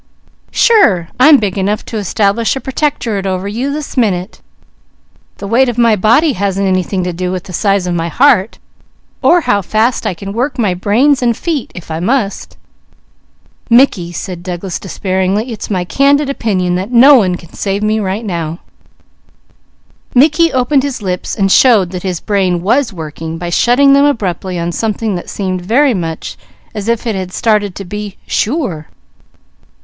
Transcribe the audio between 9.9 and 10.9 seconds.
I can work my